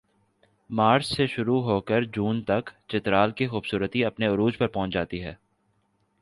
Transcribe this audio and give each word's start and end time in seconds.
مارچ 0.69 1.05
سے 1.05 1.27
شروع 1.27 1.61
ہوکر 1.63 2.03
جون 2.05 2.41
تک 2.43 2.69
چترال 2.87 3.31
کی 3.31 3.47
خوبصورتی 3.47 4.03
اپنے 4.05 4.27
عروج 4.27 4.57
پر 4.57 4.67
پہنچ 4.67 4.93
جاتی 4.93 5.23
ہے 5.23 5.33